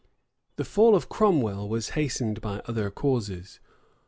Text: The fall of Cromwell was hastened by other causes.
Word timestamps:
The 0.55 0.65
fall 0.65 0.95
of 0.95 1.09
Cromwell 1.09 1.69
was 1.69 1.89
hastened 1.89 2.41
by 2.41 2.63
other 2.65 2.89
causes. 2.89 3.59